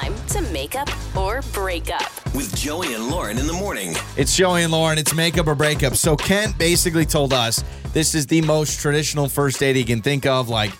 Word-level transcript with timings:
time 0.00 0.14
to 0.26 0.40
make 0.52 0.74
up 0.74 0.88
or 1.16 1.40
break 1.52 1.90
up. 1.92 2.10
With 2.34 2.54
Joey 2.56 2.94
and 2.94 3.08
Lauren 3.08 3.38
in 3.38 3.46
the 3.46 3.52
morning. 3.52 3.94
It's 4.16 4.36
Joey 4.36 4.62
and 4.64 4.72
Lauren. 4.72 4.98
It's 4.98 5.14
makeup 5.14 5.46
or 5.46 5.54
breakup. 5.54 5.94
So 5.94 6.16
Kent 6.16 6.58
basically 6.58 7.06
told 7.06 7.32
us 7.32 7.62
this 7.92 8.14
is 8.14 8.26
the 8.26 8.42
most 8.42 8.80
traditional 8.80 9.28
first 9.28 9.60
date 9.60 9.76
he 9.76 9.84
can 9.84 10.02
think 10.02 10.26
of. 10.26 10.48
Like, 10.48 10.72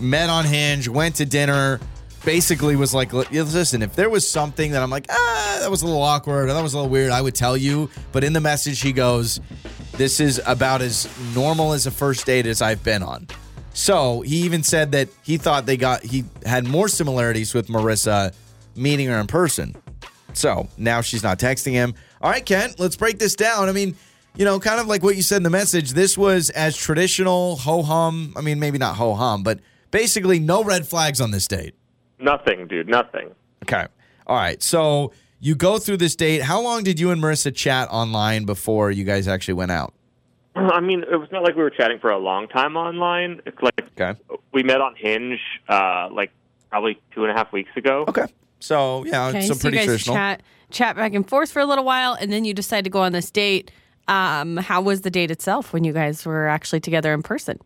met 0.00 0.28
on 0.28 0.44
Hinge, 0.44 0.88
went 0.88 1.14
to 1.16 1.24
dinner. 1.24 1.78
Basically, 2.24 2.74
was 2.74 2.92
like, 2.92 3.12
listen, 3.12 3.80
if 3.80 3.94
there 3.94 4.10
was 4.10 4.28
something 4.28 4.72
that 4.72 4.82
I'm 4.82 4.90
like, 4.90 5.06
ah, 5.08 5.58
that 5.60 5.70
was 5.70 5.82
a 5.82 5.86
little 5.86 6.02
awkward, 6.02 6.48
or 6.48 6.52
that 6.52 6.62
was 6.62 6.74
a 6.74 6.78
little 6.78 6.90
weird, 6.90 7.12
I 7.12 7.22
would 7.22 7.36
tell 7.36 7.56
you. 7.56 7.88
But 8.10 8.24
in 8.24 8.32
the 8.32 8.40
message, 8.40 8.80
he 8.80 8.92
goes, 8.92 9.40
this 9.92 10.18
is 10.18 10.42
about 10.44 10.82
as 10.82 11.08
normal 11.32 11.74
as 11.74 11.86
a 11.86 11.92
first 11.92 12.26
date 12.26 12.44
as 12.46 12.60
I've 12.60 12.82
been 12.82 13.04
on. 13.04 13.28
So 13.72 14.22
he 14.22 14.38
even 14.38 14.64
said 14.64 14.90
that 14.92 15.08
he 15.22 15.36
thought 15.38 15.64
they 15.64 15.76
got 15.76 16.02
he 16.02 16.24
had 16.44 16.66
more 16.66 16.88
similarities 16.88 17.54
with 17.54 17.68
Marissa 17.68 18.34
meeting 18.78 19.08
her 19.08 19.18
in 19.18 19.26
person. 19.26 19.74
So 20.34 20.68
now 20.76 21.00
she's 21.00 21.22
not 21.22 21.38
texting 21.38 21.72
him. 21.72 21.94
All 22.20 22.30
right, 22.30 22.44
Kent, 22.44 22.78
let's 22.78 22.96
break 22.96 23.18
this 23.18 23.34
down. 23.34 23.68
I 23.68 23.72
mean, 23.72 23.96
you 24.36 24.44
know, 24.44 24.60
kind 24.60 24.80
of 24.80 24.86
like 24.86 25.02
what 25.02 25.16
you 25.16 25.22
said 25.22 25.38
in 25.38 25.42
the 25.42 25.50
message, 25.50 25.92
this 25.92 26.16
was 26.16 26.50
as 26.50 26.76
traditional 26.76 27.56
ho 27.56 27.82
hum. 27.82 28.32
I 28.36 28.40
mean, 28.40 28.60
maybe 28.60 28.78
not 28.78 28.96
ho 28.96 29.14
hum, 29.14 29.42
but 29.42 29.60
basically 29.90 30.38
no 30.38 30.62
red 30.62 30.86
flags 30.86 31.20
on 31.20 31.30
this 31.30 31.46
date. 31.48 31.74
Nothing, 32.20 32.66
dude. 32.68 32.88
Nothing. 32.88 33.30
Okay. 33.64 33.86
All 34.26 34.36
right. 34.36 34.62
So 34.62 35.12
you 35.40 35.54
go 35.54 35.78
through 35.78 35.96
this 35.98 36.14
date. 36.16 36.42
How 36.42 36.60
long 36.60 36.82
did 36.82 37.00
you 37.00 37.10
and 37.10 37.22
Marissa 37.22 37.54
chat 37.54 37.88
online 37.90 38.44
before 38.44 38.90
you 38.90 39.04
guys 39.04 39.26
actually 39.28 39.54
went 39.54 39.70
out? 39.72 39.94
I 40.56 40.80
mean, 40.80 41.02
it 41.10 41.16
was 41.16 41.28
not 41.32 41.42
like 41.42 41.54
we 41.56 41.62
were 41.62 41.70
chatting 41.70 41.98
for 41.98 42.10
a 42.10 42.18
long 42.18 42.48
time 42.48 42.76
online. 42.76 43.40
It's 43.46 43.60
like 43.62 43.88
Okay. 44.00 44.18
we 44.52 44.62
met 44.62 44.80
on 44.80 44.94
Hinge, 44.96 45.40
uh, 45.68 46.08
like 46.12 46.30
probably 46.70 47.00
two 47.14 47.24
and 47.24 47.32
a 47.32 47.34
half 47.34 47.52
weeks 47.52 47.70
ago. 47.76 48.04
Okay. 48.08 48.26
So 48.60 49.04
yeah, 49.04 49.28
Okay, 49.28 49.42
so 49.42 49.54
so 49.54 49.60
pretty 49.60 49.76
you 49.76 49.80
guys 49.82 49.86
traditional. 49.86 50.16
chat 50.16 50.42
chat 50.70 50.96
back 50.96 51.14
and 51.14 51.28
forth 51.28 51.50
for 51.52 51.60
a 51.60 51.66
little 51.66 51.84
while, 51.84 52.14
and 52.14 52.30
then 52.32 52.44
you 52.44 52.52
decide 52.54 52.84
to 52.84 52.90
go 52.90 53.00
on 53.02 53.12
this 53.12 53.30
date. 53.30 53.70
Um, 54.08 54.56
how 54.56 54.80
was 54.80 55.02
the 55.02 55.10
date 55.10 55.30
itself 55.30 55.72
when 55.72 55.84
you 55.84 55.92
guys 55.92 56.24
were 56.24 56.48
actually 56.48 56.80
together 56.80 57.12
in 57.12 57.22
person? 57.22 57.58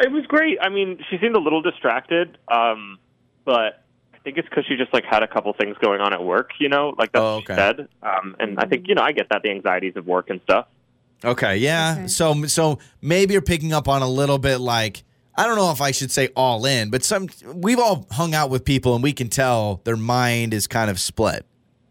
It 0.00 0.10
was 0.10 0.24
great. 0.26 0.58
I 0.60 0.68
mean, 0.68 0.98
she 1.08 1.18
seemed 1.18 1.36
a 1.36 1.40
little 1.40 1.62
distracted, 1.62 2.38
um, 2.48 2.98
but 3.44 3.84
I 4.14 4.18
think 4.24 4.36
it's 4.38 4.48
because 4.48 4.64
she 4.66 4.76
just 4.76 4.92
like 4.92 5.04
had 5.04 5.22
a 5.22 5.28
couple 5.28 5.52
things 5.52 5.76
going 5.80 6.00
on 6.00 6.12
at 6.12 6.24
work. 6.24 6.50
You 6.58 6.68
know, 6.68 6.94
like 6.98 7.12
that's 7.12 7.22
Oh, 7.22 7.36
what 7.36 7.42
she 7.42 7.54
said. 7.54 7.88
Um, 8.02 8.36
and 8.40 8.58
I 8.58 8.64
think 8.66 8.88
you 8.88 8.94
know 8.94 9.02
I 9.02 9.12
get 9.12 9.28
that 9.30 9.42
the 9.42 9.50
anxieties 9.50 9.94
of 9.96 10.06
work 10.06 10.28
and 10.30 10.40
stuff. 10.42 10.66
Okay, 11.24 11.56
yeah. 11.58 11.94
Okay. 11.98 12.06
So 12.08 12.44
so 12.46 12.78
maybe 13.00 13.32
you're 13.34 13.42
picking 13.42 13.72
up 13.72 13.86
on 13.88 14.02
a 14.02 14.08
little 14.08 14.38
bit 14.38 14.58
like 14.58 15.02
I 15.36 15.46
don't 15.46 15.56
know 15.56 15.70
if 15.70 15.80
I 15.80 15.90
should 15.90 16.10
say 16.10 16.30
all 16.34 16.64
in, 16.64 16.90
but 16.90 17.04
some 17.04 17.28
we've 17.54 17.78
all 17.78 18.06
hung 18.10 18.34
out 18.34 18.50
with 18.50 18.64
people 18.64 18.94
and 18.94 19.02
we 19.02 19.12
can 19.12 19.28
tell 19.28 19.80
their 19.84 19.96
mind 19.96 20.54
is 20.54 20.66
kind 20.66 20.90
of 20.90 20.98
split. 20.98 21.44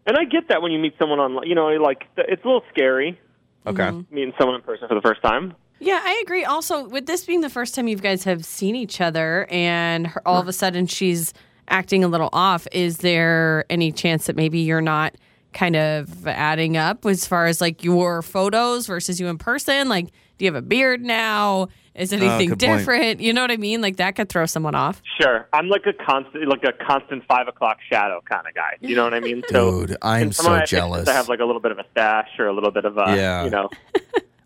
And 0.07 0.17
I 0.17 0.25
get 0.25 0.47
that 0.49 0.61
when 0.61 0.71
you 0.71 0.79
meet 0.79 0.95
someone 0.99 1.19
online, 1.19 1.47
you 1.47 1.55
know, 1.55 1.67
like 1.67 2.05
it's 2.17 2.43
a 2.43 2.47
little 2.47 2.63
scary 2.71 3.19
Okay. 3.67 3.83
Mm-hmm. 3.83 4.15
meeting 4.15 4.33
someone 4.37 4.55
in 4.55 4.61
person 4.61 4.87
for 4.87 4.95
the 4.95 5.01
first 5.01 5.21
time. 5.23 5.55
Yeah, 5.79 5.99
I 6.03 6.21
agree. 6.23 6.45
Also, 6.45 6.87
with 6.87 7.05
this 7.05 7.25
being 7.25 7.41
the 7.41 7.49
first 7.49 7.75
time 7.75 7.87
you 7.87 7.95
guys 7.97 8.23
have 8.23 8.45
seen 8.45 8.75
each 8.75 9.01
other, 9.01 9.47
and 9.49 10.07
her, 10.07 10.25
all 10.27 10.39
of 10.39 10.47
a 10.47 10.53
sudden 10.53 10.87
she's 10.87 11.33
acting 11.67 12.03
a 12.03 12.07
little 12.07 12.29
off, 12.31 12.67
is 12.71 12.97
there 12.97 13.65
any 13.69 13.91
chance 13.91 14.27
that 14.27 14.35
maybe 14.35 14.59
you're 14.59 14.81
not 14.81 15.15
kind 15.55 15.75
of 15.75 16.27
adding 16.27 16.77
up 16.77 17.03
as 17.07 17.25
far 17.25 17.47
as 17.47 17.59
like 17.61 17.83
your 17.83 18.21
photos 18.21 18.85
versus 18.85 19.19
you 19.19 19.27
in 19.27 19.39
person? 19.39 19.89
Like, 19.89 20.11
do 20.37 20.45
you 20.45 20.47
have 20.53 20.55
a 20.55 20.61
beard 20.61 21.01
now? 21.01 21.69
Is 21.95 22.11
ah, 22.11 22.17
anything 22.17 22.49
good 22.49 22.59
point. 22.59 22.79
different? 22.79 23.21
You 23.21 23.31
know 23.31 23.41
what 23.41 23.51
I 23.51 23.57
mean? 23.57 23.81
Like 23.81 23.95
that 23.95 24.17
could 24.17 24.27
throw 24.27 24.45
someone 24.45 24.75
off. 24.75 25.01
Sure, 25.19 25.47
I'm 25.53 25.69
like 25.69 25.83
a 25.85 25.93
constant, 25.93 26.45
like 26.47 26.63
a 26.65 26.73
constant 26.73 27.23
five 27.25 27.47
o'clock 27.47 27.77
shadow 27.89 28.21
kind 28.29 28.45
of 28.45 28.53
guy. 28.53 28.75
You 28.81 28.97
know 28.97 29.05
what 29.05 29.13
I 29.13 29.21
mean? 29.21 29.43
So 29.49 29.85
Dude, 29.87 29.97
I'm 30.01 30.33
so 30.33 30.43
of 30.43 30.49
my 30.49 30.59
pictures, 30.59 30.77
jealous. 30.77 31.07
I 31.07 31.13
have 31.13 31.29
like 31.29 31.39
a 31.39 31.45
little 31.45 31.61
bit 31.61 31.71
of 31.71 31.79
a 31.79 31.85
stash 31.91 32.27
or 32.37 32.47
a 32.47 32.53
little 32.53 32.71
bit 32.71 32.83
of 32.83 32.97
a, 32.97 33.15
Yeah. 33.15 33.45
you 33.45 33.49
know. 33.49 33.69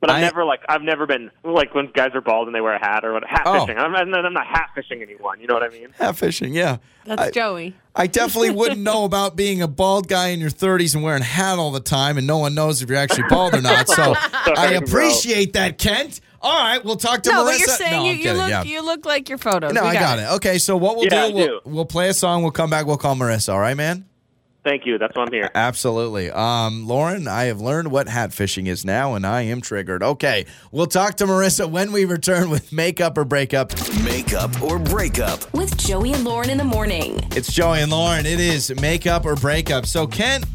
But 0.02 0.10
I've 0.12 0.18
I- 0.18 0.22
never 0.22 0.46
like 0.46 0.62
I've 0.70 0.82
never 0.82 1.06
been 1.06 1.30
like 1.44 1.76
when 1.76 1.88
guys 1.94 2.12
are 2.14 2.22
bald 2.22 2.48
and 2.48 2.56
they 2.56 2.62
wear 2.62 2.74
a 2.76 2.80
hat 2.80 3.04
or 3.04 3.14
what 3.14 3.26
hat 3.26 3.42
Oh. 3.46 3.66
fishing. 3.66 3.78
I'm, 3.78 3.94
I'm 3.96 4.10
not- 4.34 4.48
hat 4.48 4.70
fishing 4.74 5.02
anyone. 5.02 5.40
You 5.42 5.48
know 5.48 5.54
what 5.56 5.64
I 5.64 5.70
mean? 5.70 5.90
Hat 5.98 6.16
fishing, 6.16 6.54
yeah. 6.54 6.78
That's 7.06 7.22
I, 7.22 7.32
Joey. 7.32 7.76
I 7.96 8.08
definitely 8.08 8.52
wouldn't 8.56 8.80
know 8.82 9.04
about 9.04 9.36
being 9.36 9.62
a 9.62 9.68
bald 9.68 10.08
guy 10.08 10.28
in 10.30 10.40
your 10.40 10.50
30s 10.52 10.96
and 10.96 11.04
wearing 11.04 11.22
a 11.22 11.26
hat 11.26 11.60
all 11.60 11.72
the 11.72 11.80
time 11.82 12.18
and 12.18 12.26
no 12.26 12.38
one 12.38 12.56
knows 12.56 12.82
if 12.82 12.90
you're 12.90 12.98
actually 12.98 13.24
bald 13.30 13.54
or 13.56 13.62
not. 13.62 13.88
So 13.90 14.14
I 14.16 14.54
Sorry, 14.56 14.78
bro. 14.80 14.88
appreciate 14.88 15.54
that, 15.54 15.78
Kent. 15.78 16.22
All 16.42 16.58
right, 16.58 16.84
we'll 16.86 16.96
talk 16.96 17.22
to 17.24 17.30
No, 17.32 17.44
Marissa. 17.44 17.48
but 17.50 17.60
you're 17.60 17.68
saying 17.68 17.92
no, 18.04 18.06
you, 18.06 18.12
you 18.14 18.24
kidding, 18.24 18.38
look 18.38 18.50
yeah. 18.50 18.64
you 18.64 18.82
look 18.86 19.06
like 19.06 19.28
your 19.28 19.38
photos. 19.38 19.74
No, 19.74 19.82
We 19.84 19.90
I 19.90 19.94
got 19.96 20.20
it. 20.20 20.30
Okay, 20.38 20.58
so 20.58 20.78
what 20.78 20.96
we'll 20.96 21.08
Yeah, 21.08 21.24
I 21.26 21.30
do, 21.30 21.36
we'll, 21.36 21.48
do. 21.48 21.60
we'll 21.66 21.86
play 21.86 22.08
a 22.08 22.14
song. 22.14 22.44
We'll 22.44 22.52
come 22.54 22.70
back. 22.70 22.86
We'll 22.86 22.96
call 22.98 23.16
Marissa. 23.16 23.52
All 23.52 23.60
right, 23.60 23.76
man? 23.76 24.06
Thank 24.64 24.86
you. 24.86 24.98
That's 24.98 25.16
why 25.16 25.24
I'm 25.24 25.32
here. 25.32 25.50
Absolutely. 25.56 26.30
Um, 26.32 26.86
Lauren, 26.86 27.28
I 27.28 27.46
have 27.46 27.62
learned 27.62 27.92
what 27.92 28.10
hat 28.10 28.34
fishing 28.34 28.68
is 28.68 28.84
now, 28.84 29.16
and 29.16 29.26
I 29.26 29.44
am 29.44 29.62
triggered. 29.62 30.04
Okay, 30.04 30.46
we'll 30.72 30.86
talk 30.86 31.16
to 31.16 31.26
Marissa 31.26 31.70
when 31.70 31.94
we 31.94 32.04
return 32.04 32.50
with 32.50 32.74
makeup 32.74 33.18
or 33.18 33.24
breakup. 33.24 33.72
Makeup 34.04 34.62
or 34.62 34.78
breakup. 34.78 35.52
With 35.54 35.78
Joey 35.78 36.12
and 36.12 36.26
Lauren 36.26 36.50
in 36.50 36.58
the 36.58 36.66
morning. 36.66 37.20
It's 37.32 37.54
Joey 37.54 37.80
and 37.80 37.92
Lauren. 37.92 38.26
It 38.26 38.42
is 38.42 38.74
makeup 38.82 39.26
or 39.26 39.36
breakup. 39.36 39.86
So 39.86 40.06
Kent, 40.06 40.46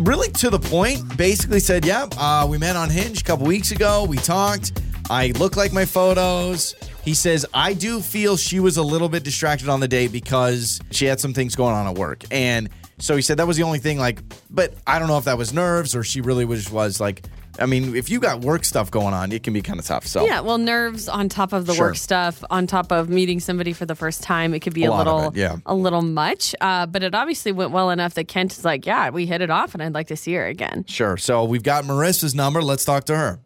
really 0.00 0.30
to 0.32 0.50
the 0.50 0.58
point, 0.58 1.16
basically 1.16 1.60
said, 1.60 1.84
"Yeah, 1.84 2.08
uh, 2.18 2.46
we 2.50 2.58
met 2.58 2.74
on 2.74 2.90
Hinge 2.90 3.20
a 3.20 3.24
couple 3.24 3.46
weeks 3.46 3.70
ago. 3.70 4.04
We 4.04 4.16
talked. 4.16 4.80
I 5.10 5.28
look 5.38 5.56
like 5.56 5.72
my 5.72 5.84
photos." 5.84 6.74
He 7.04 7.14
says, 7.14 7.46
"I 7.54 7.72
do 7.72 8.00
feel 8.00 8.36
she 8.36 8.58
was 8.58 8.76
a 8.78 8.82
little 8.82 9.08
bit 9.08 9.22
distracted 9.22 9.68
on 9.68 9.78
the 9.78 9.88
date 9.88 10.10
because 10.10 10.80
she 10.90 11.06
had 11.06 11.20
some 11.20 11.32
things 11.34 11.54
going 11.54 11.74
on 11.74 11.86
at 11.86 11.94
work." 11.94 12.24
And 12.32 12.68
so 13.02 13.16
he 13.16 13.22
said 13.22 13.36
that 13.38 13.46
was 13.48 13.56
the 13.56 13.64
only 13.64 13.80
thing. 13.80 13.98
Like, 13.98 14.22
but 14.48 14.74
I 14.86 14.98
don't 14.98 15.08
know 15.08 15.18
if 15.18 15.24
that 15.24 15.36
was 15.36 15.52
nerves 15.52 15.94
or 15.96 16.04
she 16.04 16.20
really 16.20 16.44
was 16.44 16.70
was 16.70 17.00
like. 17.00 17.26
I 17.58 17.66
mean, 17.66 17.94
if 17.94 18.08
you 18.08 18.18
got 18.18 18.40
work 18.40 18.64
stuff 18.64 18.90
going 18.90 19.12
on, 19.12 19.30
it 19.30 19.42
can 19.42 19.52
be 19.52 19.60
kind 19.60 19.78
of 19.78 19.84
tough. 19.84 20.06
So 20.06 20.24
Yeah, 20.24 20.40
well, 20.40 20.56
nerves 20.56 21.06
on 21.06 21.28
top 21.28 21.52
of 21.52 21.66
the 21.66 21.74
Sure. 21.74 21.88
work 21.88 21.96
stuff, 21.96 22.42
on 22.48 22.66
top 22.66 22.90
of 22.90 23.10
meeting 23.10 23.40
somebody 23.40 23.74
for 23.74 23.84
the 23.84 23.94
first 23.94 24.22
time, 24.22 24.54
it 24.54 24.60
could 24.60 24.72
be 24.72 24.84
A 24.84 24.90
a, 24.90 24.96
little, 24.96 25.28
it, 25.28 25.36
yeah. 25.36 25.56
a 25.66 25.74
little 25.74 26.00
much. 26.00 26.54
Uh, 26.62 26.86
but 26.86 27.02
it 27.02 27.14
obviously 27.14 27.52
went 27.52 27.70
well 27.70 27.90
enough 27.90 28.14
that 28.14 28.26
Kent 28.26 28.52
is 28.56 28.64
like, 28.64 28.86
"Yeah, 28.86 29.10
we 29.10 29.26
hit 29.26 29.42
it 29.42 29.50
off, 29.50 29.74
and 29.74 29.82
I'd 29.82 29.92
like 29.92 30.06
to 30.06 30.16
see 30.16 30.32
her 30.32 30.46
again." 30.46 30.86
sure. 30.88 31.18
So 31.18 31.44
we've 31.44 31.62
got 31.62 31.84
Marissa's 31.84 32.34
number. 32.34 32.62
Let's 32.62 32.86
talk 32.86 33.04
to 33.04 33.16
her. 33.16 33.38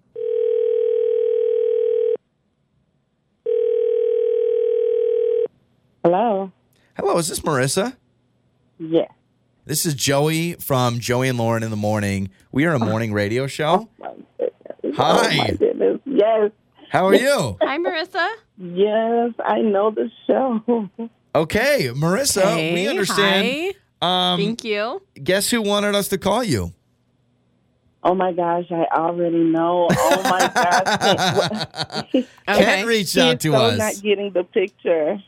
Hello. 6.05 6.53
Hello, 6.97 7.19
is 7.19 7.28
this 7.28 7.41
Marissa? 7.41 7.97
Yes. 8.78 9.11
This 9.66 9.84
is 9.84 9.94
Joey 9.94 10.53
from 10.54 11.00
Joey 11.00 11.28
and 11.28 11.37
Lauren 11.38 11.62
in 11.65 11.71
the 11.71 11.77
morning. 11.77 12.31
We 12.53 12.66
are 12.66 12.75
a 12.75 12.78
morning 12.78 13.12
radio 13.12 13.47
show. 13.49 13.88
My. 13.99 14.10
Hi. 14.94 15.34
Oh 15.34 15.37
my 15.38 15.50
goodness. 15.59 16.00
Yes. 16.04 16.50
How 16.91 17.06
are 17.06 17.15
you? 17.16 17.56
Hi, 17.60 17.77
Marissa. 17.78 18.28
Yes. 18.59 19.32
I 19.44 19.60
know 19.62 19.91
the 19.91 20.09
show. 20.27 20.88
Okay, 21.34 21.91
Marissa, 21.94 22.72
we 22.72 22.87
understand. 22.88 23.75
hi. 24.00 24.32
Um, 24.32 24.41
Thank 24.41 24.65
you. 24.65 25.03
guess 25.22 25.50
who 25.50 25.60
wanted 25.62 25.94
us 25.94 26.09
to 26.09 26.19
call 26.19 26.44
you? 26.44 26.72
Oh 28.04 28.15
my 28.15 28.33
gosh, 28.33 28.66
I 28.71 28.84
already 28.97 29.43
know. 29.43 29.88
Oh 29.91 30.22
my 30.22 30.50
gosh. 32.15 32.15
Okay. 32.15 32.27
Ken 32.47 32.87
reached 32.87 33.15
He 33.15 33.21
out 33.21 33.34
is 33.34 33.43
to 33.43 33.50
so 33.50 33.56
us. 33.56 33.78
not 33.78 33.94
getting 34.03 34.31
the 34.33 34.44
picture. 34.44 35.19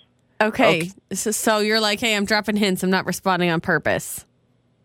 Okay. 0.41 0.93
So, 1.13 1.33
so 1.33 1.59
you're 1.59 1.81
like, 1.81 1.99
"Hey, 1.99 2.15
I'm 2.15 2.25
dropping 2.25 2.57
hints. 2.57 2.85
I'm 2.85 2.91
not 2.91 3.05
responding 3.05 3.51
on 3.51 3.61
purpose." 3.61 4.25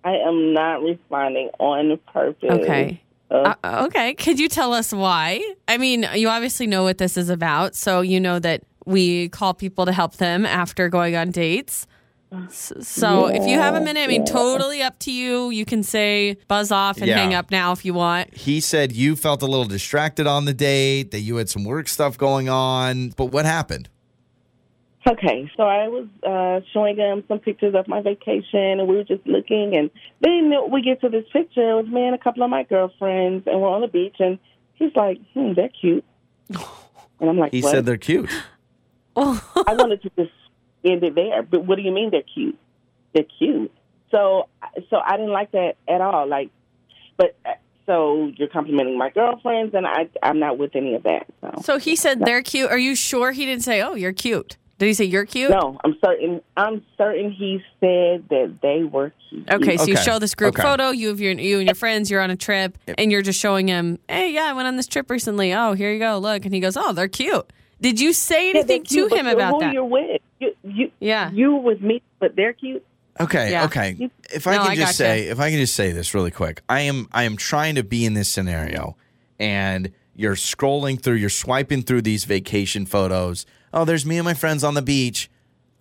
I 0.03 0.15
am 0.17 0.53
not 0.53 0.81
responding 0.81 1.49
on 1.59 1.97
purpose. 2.11 2.49
Okay. 2.51 3.01
Uh, 3.31 3.55
okay. 3.85 4.13
Could 4.13 4.39
you 4.39 4.47
tell 4.47 4.73
us 4.73 4.91
why? 4.93 5.41
I 5.67 5.77
mean, 5.77 6.05
you 6.13 6.29
obviously 6.29 6.67
know 6.67 6.83
what 6.83 6.97
this 6.99 7.17
is 7.17 7.29
about, 7.29 7.73
so 7.75 8.01
you 8.01 8.19
know 8.19 8.37
that 8.39 8.61
we 8.85 9.29
call 9.29 9.53
people 9.53 9.85
to 9.85 9.91
help 9.91 10.17
them 10.17 10.45
after 10.45 10.87
going 10.89 11.15
on 11.15 11.31
dates. 11.31 11.87
S- 12.47 12.73
So 12.81 13.27
if 13.27 13.47
you 13.47 13.57
have 13.59 13.75
a 13.75 13.81
minute, 13.81 14.01
I 14.01 14.07
mean, 14.07 14.25
totally 14.25 14.81
up 14.81 14.97
to 14.99 15.11
you. 15.11 15.51
You 15.51 15.65
can 15.65 15.83
say 15.83 16.35
buzz 16.47 16.71
off 16.71 16.97
and 16.97 17.07
Yeah. 17.07 17.17
hang 17.17 17.33
up 17.33 17.49
now 17.51 17.71
if 17.71 17.85
you 17.85 17.93
want. 17.93 18.33
He 18.35 18.59
said 18.59 18.91
you 18.91 19.15
felt 19.15 19.41
a 19.41 19.45
little 19.45 19.65
distracted 19.65 20.25
on 20.27 20.45
the 20.45 20.53
date, 20.53 21.11
that 21.11 21.19
you 21.21 21.35
had 21.37 21.47
some 21.49 21.63
work 21.63 21.87
stuff 21.87 22.17
going 22.17 22.49
on. 22.49 23.13
But 23.15 23.27
what 23.27 23.45
happened? 23.45 23.87
Okay, 25.05 25.51
so 25.57 25.63
I 25.63 25.87
was 25.89 26.07
uh, 26.25 26.65
showing 26.71 26.95
him 26.95 27.23
some 27.27 27.39
pictures 27.39 27.75
of 27.75 27.87
my 27.89 28.01
vacation, 28.01 28.79
and 28.79 28.87
we 28.87 28.95
were 28.95 29.03
just 29.03 29.25
looking. 29.27 29.75
And 29.75 29.89
then 30.21 30.53
we 30.71 30.81
get 30.81 31.01
to 31.01 31.09
this 31.09 31.25
picture. 31.33 31.71
It 31.71 31.83
was 31.83 31.87
me 31.87 32.05
and 32.05 32.15
a 32.15 32.17
couple 32.17 32.41
of 32.43 32.49
my 32.49 32.63
girlfriends, 32.63 33.45
and 33.47 33.61
we're 33.61 33.67
on 33.67 33.81
the 33.81 33.87
beach. 33.87 34.15
And 34.19 34.39
he's 34.75 34.95
like, 34.95 35.19
"Hmm, 35.33 35.53
they're 35.53 35.69
cute." 35.69 36.05
And 37.19 37.29
I'm 37.29 37.37
like, 37.37 37.53
He 37.53 37.61
"What?" 37.61 37.71
said 37.71 37.85
they're 37.85 37.95
cute. 37.95 38.29
I 39.15 39.39
wanted 39.69 40.01
to 40.01 40.11
just 40.17 40.31
end 40.83 41.03
it 41.03 41.15
there. 41.15 41.41
But 41.41 41.65
what 41.65 41.77
do 41.77 41.81
you 41.81 41.91
mean 41.91 42.09
they're 42.11 42.21
cute? 42.21 42.57
They're 43.13 43.23
cute. 43.37 43.71
So, 44.11 44.49
so 44.89 44.97
I 44.97 45.15
didn't 45.15 45.31
like 45.31 45.51
that 45.51 45.77
at 45.87 46.01
all. 46.01 46.27
Like, 46.27 46.49
but 47.15 47.37
uh, 47.45 47.51
so 47.85 48.31
you're 48.35 48.49
complimenting 48.49 48.97
my 48.97 49.09
girlfriends, 49.09 49.73
and 49.73 49.87
I, 49.87 50.09
I'm 50.21 50.39
not 50.39 50.57
with 50.57 50.75
any 50.75 50.95
of 50.95 51.03
that. 51.03 51.27
So, 51.39 51.61
So 51.61 51.77
he 51.77 51.95
said 51.95 52.25
they're 52.25 52.41
cute. 52.41 52.69
Are 52.69 52.77
you 52.77 52.93
sure 52.95 53.31
he 53.31 53.45
didn't 53.45 53.63
say, 53.63 53.81
"Oh, 53.81 53.95
you're 53.95 54.11
cute"? 54.11 54.57
Did 54.83 54.89
he 54.89 54.93
say 54.95 55.05
you're 55.05 55.25
cute? 55.25 55.49
No, 55.49 55.79
I'm 55.85 55.95
certain. 56.03 56.41
I'm 56.57 56.83
certain 56.97 57.31
he 57.31 57.61
said 57.79 58.25
that 58.29 58.57
they 58.61 58.83
were 58.83 59.13
cute. 59.29 59.49
Okay, 59.49 59.77
so 59.77 59.85
you 59.85 59.93
Okay. 59.93 60.03
show 60.03 60.19
this 60.19 60.35
group 60.35 60.55
Okay. 60.55 60.61
photo. 60.61 60.89
You 60.89 61.07
have 61.07 61.21
your 61.21 61.31
you 61.31 61.59
and 61.59 61.67
your 61.69 61.73
friends. 61.75 62.11
You're 62.11 62.19
on 62.19 62.29
a 62.31 62.35
trip, 62.35 62.77
and 62.97 63.09
you're 63.09 63.21
just 63.21 63.39
showing 63.39 63.69
him. 63.69 63.97
Hey, 64.09 64.33
yeah, 64.33 64.43
I 64.47 64.51
went 64.53 64.67
on 64.67 64.75
this 64.75 64.87
trip 64.87 65.09
recently. 65.09 65.53
Oh, 65.53 65.71
here 65.71 65.93
you 65.93 65.99
go. 65.99 66.17
Look, 66.17 66.43
and 66.43 66.53
he 66.53 66.59
goes, 66.59 66.75
"Oh, 66.75 66.91
they're 66.91 67.07
cute." 67.07 67.45
Did 67.79 68.01
you 68.01 68.11
say 68.11 68.47
Yeah, 68.47 68.53
they're 68.53 68.59
anything 68.63 68.83
cute, 68.83 69.05
to 69.05 69.09
but 69.11 69.19
him 69.19 69.25
you're- 69.27 69.35
about 69.41 69.53
who 69.53 69.59
that? 69.61 69.73
You're 69.73 69.85
with 69.85 70.21
you, 70.41 70.53
you, 70.65 70.91
Yeah. 70.99 71.31
you 71.31 71.55
with 71.55 71.81
me, 71.81 72.01
but 72.19 72.35
they're 72.35 72.51
cute. 72.51 72.83
Okay, 73.21 73.51
Yeah. 73.51 73.63
okay. 73.65 74.09
If 74.33 74.47
I 74.47 74.55
No, 74.57 74.63
can 74.63 74.71
I 74.71 74.75
just 74.75 74.85
gotcha. 74.99 75.09
say, 75.09 75.27
if 75.27 75.39
I 75.39 75.49
can 75.49 75.59
just 75.59 75.75
say 75.75 75.93
this 75.93 76.13
really 76.13 76.31
quick, 76.31 76.61
I 76.67 76.81
am 76.81 77.07
I 77.13 77.23
am 77.23 77.37
trying 77.37 77.75
to 77.75 77.83
be 77.83 78.03
in 78.05 78.15
this 78.15 78.27
scenario, 78.27 78.97
and 79.39 79.91
you're 80.13 80.35
scrolling 80.35 81.01
through, 81.01 81.15
you're 81.15 81.29
swiping 81.29 81.83
through 81.83 82.01
these 82.01 82.25
vacation 82.25 82.85
photos. 82.85 83.45
Oh, 83.73 83.85
there's 83.85 84.05
me 84.05 84.17
and 84.17 84.25
my 84.25 84.33
friends 84.33 84.63
on 84.63 84.73
the 84.75 84.81
beach. 84.81 85.29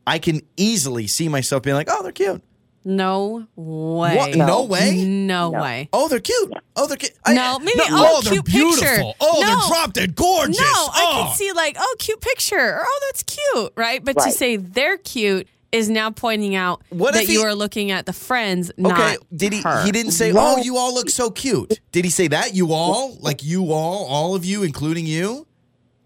I 0.06 0.18
can 0.18 0.40
easily 0.56 1.06
see 1.06 1.28
myself 1.28 1.62
being 1.62 1.76
like, 1.76 1.88
oh, 1.90 2.02
they're 2.02 2.12
cute. 2.12 2.42
No 2.84 3.46
way. 3.54 4.16
What? 4.16 4.34
No, 4.34 4.64
way. 4.64 5.04
No, 5.04 5.50
way. 5.50 5.88
Oh, 5.92 6.08
they're 6.08 6.18
cute. 6.18 6.52
Oh, 6.74 6.88
they're 6.88 6.96
cute. 6.96 7.12
I- 7.24 7.34
No, 7.34 7.58
maybe- 7.60 7.78
no, 7.78 7.84
oh, 7.90 8.22
they're 8.22 8.32
cute 8.32 8.44
beautiful. 8.46 8.82
picture. 8.82 9.12
Oh, 9.20 9.38
No. 9.40 9.46
they're 9.46 9.68
drop 9.68 9.92
dead 9.92 10.16
gorgeous. 10.16 10.58
No, 10.58 10.64
I 10.66 11.06
oh. 11.06 11.24
can 11.28 11.36
see 11.36 11.52
like, 11.52 11.76
oh, 11.78 11.96
cute 12.00 12.20
picture, 12.20 12.56
or 12.58 12.82
oh, 12.84 13.00
that's 13.08 13.22
cute, 13.22 13.72
right? 13.76 14.04
But 14.04 14.18
to 14.18 14.32
say 14.32 14.56
they're 14.56 14.96
cute 14.96 15.46
is 15.70 15.88
now 15.88 16.10
pointing 16.10 16.54
out 16.56 16.82
What 16.90 17.14
that 17.14 17.22
if 17.24 17.30
you 17.30 17.42
are 17.42 17.54
looking 17.54 17.92
at 17.92 18.04
the 18.06 18.12
friends, 18.12 18.70
Okay, 18.70 18.82
not 18.82 19.18
did 19.34 19.52
he? 19.52 19.62
her. 19.62 19.84
He 19.84 19.92
didn't 19.92 20.12
say, 20.12 20.32
What? 20.32 20.58
"Oh, 20.58 20.62
you 20.62 20.76
all 20.76 20.92
look 20.92 21.08
so 21.08 21.30
cute." 21.30 21.80
Did 21.92 22.04
he 22.04 22.10
say 22.10 22.28
that? 22.28 22.54
You 22.54 22.72
all, 22.72 23.16
like 23.20 23.42
you 23.42 23.72
all, 23.72 24.04
all 24.06 24.34
of 24.34 24.44
you, 24.44 24.64
including 24.64 25.06
you. 25.06 25.46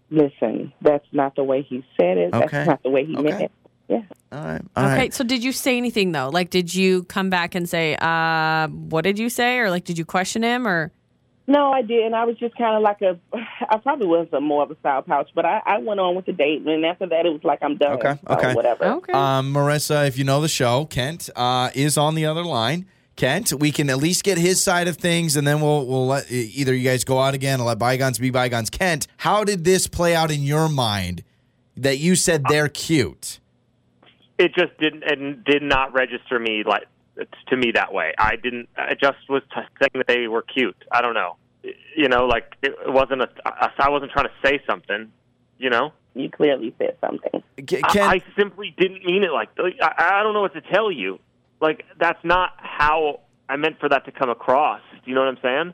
Listen, 0.09 0.71
that's 0.81 1.05
not 1.11 1.35
the 1.35 1.43
way 1.43 1.61
he 1.63 1.83
said 1.99 2.17
it. 2.17 2.33
Okay. 2.33 2.47
That's 2.51 2.67
not 2.67 2.83
the 2.83 2.89
way 2.89 3.05
he 3.05 3.13
meant 3.15 3.41
it. 3.41 3.51
Yeah. 3.89 4.01
All 4.33 4.43
right, 4.43 4.61
all 4.75 4.85
Okay, 4.85 4.97
right. 4.97 5.13
so 5.13 5.23
did 5.23 5.41
you 5.43 5.53
say 5.53 5.77
anything 5.77 6.11
though? 6.11 6.27
Like, 6.29 6.49
did 6.49 6.73
you 6.73 7.03
come 7.03 7.29
back 7.29 7.55
and 7.55 7.69
say, 7.69 7.95
uh, 8.01 8.67
what 8.67 9.03
did 9.03 9.17
you 9.17 9.29
say? 9.29 9.59
Or 9.59 9.69
like, 9.69 9.85
did 9.85 9.97
you 9.97 10.03
question 10.05 10.43
him 10.43 10.67
or? 10.67 10.91
No, 11.49 11.71
I 11.71 11.81
didn't. 11.81 12.13
I 12.13 12.25
was 12.25 12.37
just 12.37 12.57
kind 12.57 12.75
of 12.75 12.81
like 12.83 13.01
a. 13.01 13.17
I 13.69 13.77
probably 13.77 14.07
was 14.07 14.27
a 14.33 14.41
more 14.41 14.63
of 14.63 14.71
a 14.71 14.75
style 14.79 15.01
pouch, 15.03 15.29
but 15.33 15.45
I, 15.45 15.61
I 15.65 15.77
went 15.77 16.01
on 16.01 16.15
with 16.15 16.25
the 16.25 16.33
date, 16.33 16.61
and 16.65 16.85
after 16.85 17.07
that, 17.07 17.25
it 17.25 17.29
was 17.31 17.41
like 17.45 17.59
I'm 17.61 17.77
done. 17.77 17.93
Okay, 17.93 18.19
So 18.27 18.33
okay. 18.35 18.53
whatever. 18.53 18.83
Okay. 18.85 19.13
Um, 19.13 19.53
Marissa, 19.53 20.05
if 20.07 20.17
you 20.17 20.25
know 20.25 20.41
the 20.41 20.49
show, 20.49 20.83
Kent 20.85 21.29
uh, 21.37 21.69
is 21.73 21.97
on 21.97 22.15
the 22.15 22.25
other 22.25 22.43
line. 22.43 22.85
Kent, 23.17 23.51
we 23.53 23.71
can 23.71 23.89
at 23.89 23.97
least 23.97 24.23
get 24.23 24.37
his 24.37 24.63
side 24.63 24.87
of 24.87 24.95
things, 24.97 25.35
and 25.35 25.45
then 25.45 25.59
we'll 25.59 25.85
we'll 25.85 26.07
let 26.07 26.31
e, 26.31 26.51
either 26.55 26.73
you 26.73 26.83
guys 26.87 27.03
go 27.03 27.19
out 27.19 27.33
again 27.33 27.55
and 27.55 27.65
let 27.65 27.77
bygones 27.79 28.19
be 28.19 28.29
bygones. 28.29 28.69
Kent, 28.69 29.07
how 29.17 29.43
did 29.43 29.65
this 29.65 29.87
play 29.87 30.15
out 30.15 30.31
in 30.31 30.43
your 30.43 30.69
mind? 30.69 31.23
That 31.75 31.97
you 31.97 32.15
said 32.15 32.43
they're 32.49 32.69
cute. 32.69 33.39
it 34.39 34.53
just 34.55 34.77
didn't 34.79 35.03
and 35.03 35.43
did 35.43 35.61
not 35.61 35.93
register 35.93 36.39
me 36.39 36.63
like 36.65 36.87
to 37.47 37.57
me 37.57 37.71
that 37.73 37.91
way. 37.93 38.13
I 38.17 38.35
didn't. 38.35 38.69
I 38.77 38.93
just 38.93 39.17
was 39.29 39.41
t- 39.53 39.61
saying 39.81 39.91
that 39.95 40.07
they 40.07 40.27
were 40.27 40.43
cute. 40.43 40.77
I 40.91 41.01
don't 41.01 41.13
know. 41.13 41.35
You 41.95 42.07
know, 42.09 42.25
like 42.25 42.55
it 42.61 42.73
wasn't 42.85 43.21
a. 43.23 43.29
I 43.45 43.71
I 43.79 43.89
wasn't 43.89 44.11
trying 44.11 44.25
to 44.25 44.47
say 44.47 44.61
something. 44.69 45.11
You 45.59 45.71
know, 45.71 45.91
You 46.13 46.29
clearly 46.29 46.73
said 46.77 46.95
something. 47.01 47.41
K- 47.65 47.81
I, 47.83 47.91
Kent, 47.93 48.11
I 48.11 48.21
simply 48.39 48.75
didn't 48.77 49.03
mean 49.05 49.23
it 49.23 49.31
like. 49.31 49.49
like, 49.57 49.75
I, 49.81 50.19
I 50.19 50.23
don't 50.23 50.33
know 50.33 50.41
what 50.41 50.53
to 50.53 50.61
tell 50.61 50.91
you. 50.91 51.19
Like 51.59 51.83
that's 51.99 52.23
not 52.23 52.51
how 52.57 53.21
I 53.49 53.55
meant 53.55 53.79
for 53.79 53.89
that 53.89 54.05
to 54.05 54.11
come 54.11 54.29
across. 54.29 54.81
Do 54.91 55.09
you 55.09 55.15
know 55.15 55.21
what 55.21 55.29
I'm 55.29 55.39
saying? 55.41 55.73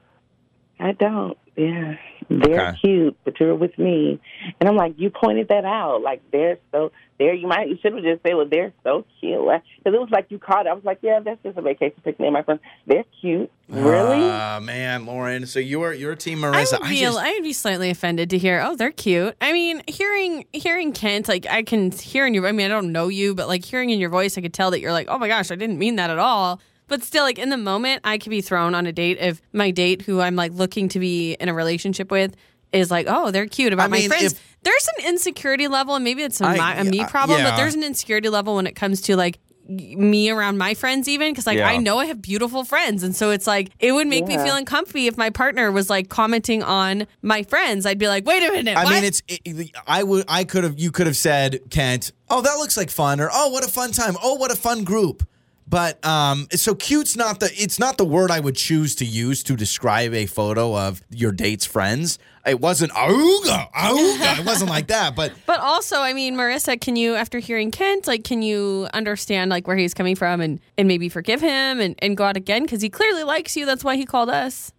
I 0.80 0.92
don't. 0.94 1.38
Yeah, 1.56 1.96
they're 2.30 2.70
Okay. 2.70 2.78
cute, 2.84 3.18
but 3.26 3.40
you're 3.40 3.56
with 3.56 3.78
me, 3.78 4.20
and 4.60 4.70
I'm 4.70 4.76
like, 4.76 4.94
you 4.98 5.10
pointed 5.10 5.48
that 5.50 5.66
out. 5.66 6.02
Like 6.02 6.22
they're 6.32 6.58
so 6.72 6.92
there. 7.20 7.34
You 7.34 7.48
might 7.48 7.70
you 7.70 7.78
should 7.82 7.94
have 7.94 8.04
just 8.04 8.24
said, 8.24 8.36
well, 8.36 8.48
they're 8.50 8.74
so 8.84 9.06
cute, 9.20 9.40
because 9.40 9.94
it 9.96 10.00
was 10.00 10.10
like 10.12 10.28
you 10.30 10.40
caught. 10.40 10.66
it. 10.66 10.70
I 10.70 10.74
was 10.74 10.84
like, 10.84 11.00
yeah, 11.02 11.20
that's 11.24 11.42
just 11.44 11.58
a 11.58 11.62
vacation 11.62 11.98
picnic. 12.04 12.32
My 12.32 12.44
friends, 12.44 12.62
they're 12.88 13.04
cute. 13.22 13.52
Really? 13.70 14.20
Ah, 14.30 14.60
man, 14.62 15.06
Lauren. 15.06 15.46
So 15.46 15.60
you're 15.60 15.94
you're 15.94 16.16
team 16.16 16.44
I 16.44 16.48
Marissa. 16.64 16.80
would, 16.80 16.90
be, 16.90 17.00
just- 17.00 17.18
I 17.18 17.32
would 17.34 17.44
be 17.44 17.54
slightly 17.54 17.90
offended 17.90 18.30
to 18.32 18.38
hear, 18.38 18.62
oh, 18.66 18.76
they're 18.76 18.92
cute. 18.92 19.36
I 19.42 19.54
mean, 19.54 19.82
hearing 19.88 20.46
hearing 20.54 20.92
Kent, 20.94 21.28
like 21.28 21.46
I 21.50 21.64
can 21.64 21.92
hear 21.92 22.26
in 22.28 22.34
your, 22.34 22.46
I 22.48 22.52
mean, 22.52 22.66
I 22.66 22.70
don't 22.70 22.92
know 22.92 23.08
you, 23.08 23.34
but 23.36 23.48
like 23.48 23.64
hearing 23.66 23.90
in 23.90 24.00
your 24.00 24.10
voice, 24.10 24.38
I 24.38 24.42
could 24.42 24.54
tell 24.54 24.72
that 24.72 24.80
you're 24.80 24.92
like, 24.92 25.08
oh 25.10 25.18
my 25.18 25.28
gosh, 25.28 25.52
I 25.52 25.56
didn't 25.56 25.80
mean 25.80 25.96
that 25.98 26.10
at 26.10 26.20
all. 26.20 26.60
But 26.88 27.04
still, 27.04 27.24
like 27.24 27.40
in 27.40 27.50
the 27.50 27.58
moment, 27.58 28.02
I 28.04 28.18
could 28.18 28.30
be 28.30 28.42
thrown 28.42 28.76
on 28.76 28.86
a 28.86 28.92
date 28.92 29.18
if 29.20 29.42
my 29.54 29.72
date, 29.72 30.02
who 30.04 30.22
I'm 30.22 30.36
like 30.36 30.52
looking 30.52 30.90
to 30.90 31.00
be 31.00 31.34
in 31.34 31.50
a 31.50 31.54
relationship 31.54 32.12
with, 32.12 32.36
is 32.72 32.92
like, 32.92 33.06
oh, 33.10 33.32
they're 33.32 33.48
cute 33.48 33.74
about 33.74 33.86
I 33.86 33.88
mean, 33.88 34.10
my 34.10 34.18
friends. 34.18 34.34
if- 34.34 34.58
there's 34.64 34.88
an 34.98 35.06
insecurity 35.08 35.68
level, 35.68 35.96
and 35.96 36.04
maybe 36.04 36.24
it's 36.24 36.40
a, 36.40 36.46
I- 36.46 36.58
my, 36.58 36.76
a 36.78 36.84
me 36.86 37.00
yeah, 37.00 37.08
problem, 37.08 37.40
yeah. 37.40 37.50
but 37.52 37.58
there's 37.58 37.76
an 37.76 37.84
insecurity 37.84 38.30
level 38.30 38.56
when 38.56 38.66
it 38.68 38.76
comes 38.76 39.02
to 39.04 39.16
like 39.18 39.40
me 39.68 40.30
around 40.30 40.58
my 40.58 40.74
friends 40.74 41.08
even 41.08 41.32
because 41.32 41.48
like 41.48 41.58
Yeah. 41.58 41.70
I 41.70 41.78
know 41.78 41.98
I 41.98 42.06
have 42.08 42.22
beautiful 42.22 42.66
friends 42.66 43.02
and 43.02 43.16
so 43.16 43.32
it's 43.32 43.48
like 43.48 43.70
it 43.80 43.94
would 43.94 44.08
make 44.08 44.28
me 44.28 44.36
feel 44.38 44.56
uncomfy 44.56 45.08
if 45.08 45.16
my 45.16 45.30
partner 45.30 45.72
was 45.72 45.90
like 45.90 46.10
commenting 46.10 46.62
on 46.62 47.08
my 47.22 47.44
friends 47.44 47.86
I'd 47.86 47.98
be 47.98 48.10
like 48.10 48.26
wait 48.26 48.44
a 48.44 48.52
minute 48.52 48.76
I 48.76 48.84
what? 48.84 48.94
mean, 48.94 49.04
it's. 49.06 49.22
It, 49.30 49.72
I 49.88 50.04
would. 50.04 50.26
I 50.28 50.44
could 50.44 50.66
have. 50.66 50.78
You 50.78 50.92
could 50.92 51.08
have 51.08 51.16
said, 51.16 51.62
Kent. 51.70 52.12
Oh, 52.30 52.42
that 52.42 52.56
looks 52.56 52.76
like 52.76 52.90
fun, 52.90 53.22
or 53.22 53.30
oh, 53.32 53.50
what 53.50 53.64
a 53.66 53.72
fun 53.72 53.92
time. 53.94 54.16
Oh, 54.22 54.34
what 54.36 54.52
a 54.52 54.56
fun 54.56 54.84
group. 54.84 55.26
But 55.68 56.04
um, 56.06 56.48
so 56.52 56.76
cute's 56.76 57.16
not 57.16 57.40
the. 57.40 57.50
It's 57.54 57.80
not 57.80 57.98
the 57.98 58.06
word 58.06 58.32
I 58.32 58.40
would 58.40 58.56
choose 58.56 58.96
to 58.96 59.06
use 59.06 59.44
to 59.44 59.56
describe 59.56 60.14
a 60.14 60.26
photo 60.26 60.76
of 60.78 61.02
your 61.10 61.32
date's 61.32 61.66
friends. 61.66 62.20
It 62.46 62.60
wasn't 62.60 62.92
auga, 62.92 63.72
auga. 63.72 64.40
It 64.40 64.46
wasn't 64.46 64.70
like 64.70 64.88
that. 64.88 65.16
But 65.16 65.32
but 65.46 65.62
also 65.62 66.02
I 66.02 66.12
mean 66.14 66.36
Marissa 66.36 66.80
can 66.80 66.96
you 66.98 67.16
after 67.16 67.40
hearing 67.40 67.72
Kent 67.72 68.06
like 68.06 68.26
can 68.26 68.42
you 68.42 68.88
understand 68.94 69.50
like 69.50 69.66
where 69.66 69.78
he's 69.78 69.94
coming 69.94 70.16
from 70.18 70.42
and 70.42 70.60
and 70.78 70.88
maybe 70.88 71.08
forgive 71.08 71.40
him 71.40 71.80
and, 71.80 71.96
and 72.00 72.18
go 72.18 72.26
out 72.26 72.36
again 72.36 72.64
because 72.64 72.82
he 72.82 72.90
clearly 72.90 73.24
likes 73.24 73.56
you 73.56 73.66
that's 73.66 73.84
why 73.86 73.96
he 73.96 74.06
called 74.06 74.30
us 74.30 74.74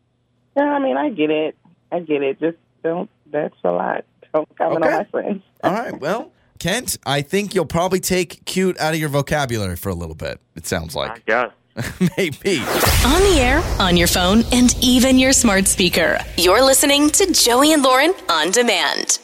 Yeah, 0.57 0.65
I 0.75 0.79
mean, 0.79 0.99
I 0.99 1.09
get 1.09 1.31
it. 1.31 1.57
I 1.91 2.01
get 2.01 2.23
it. 2.23 2.39
Just 2.39 2.59
don't. 2.83 3.09
That's 3.33 3.57
a 3.65 3.71
lot. 3.71 4.05
Don't 4.35 4.49
comment 4.59 4.85
Okay. 4.85 4.93
on 4.93 4.99
my 4.99 5.05
friends. 5.05 5.43
all 5.63 5.73
right, 5.73 5.99
well, 5.99 6.31
Kent, 6.65 6.97
I 7.05 7.21
think 7.21 7.55
you'll 7.55 7.67
probably 7.67 8.01
take 8.01 8.43
cute 8.47 8.81
out 8.81 8.95
of 8.95 8.99
your 8.99 9.11
vocabulary 9.11 9.77
for 9.77 9.91
a 9.91 9.95
little 9.95 10.15
bit. 10.15 10.41
It 10.57 10.67
sounds 10.67 10.97
I 10.97 11.01
like 11.01 11.27
guess. 11.27 11.53
maybe. 12.17 12.61
On 13.05 13.21
the 13.21 13.37
air, 13.39 13.63
on 13.79 13.99
your 13.99 14.09
phone, 14.09 14.45
and 14.51 14.75
even 14.83 15.19
your 15.19 15.35
smart 15.35 15.67
speaker. 15.67 16.19
You're 16.39 16.65
listening 16.65 17.11
to 17.11 17.31
Joey 17.35 17.75
and 17.75 17.83
Lauren 17.83 18.15
on 18.31 18.51
demand. 18.51 19.19